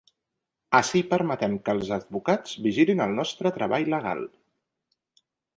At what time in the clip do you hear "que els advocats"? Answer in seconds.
1.67-2.57